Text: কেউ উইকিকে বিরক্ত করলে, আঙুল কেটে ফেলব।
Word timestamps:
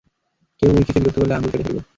কেউ 0.61 0.69
উইকিকে 0.71 0.99
বিরক্ত 0.99 1.17
করলে, 1.19 1.33
আঙুল 1.35 1.49
কেটে 1.51 1.63
ফেলব। 1.67 1.79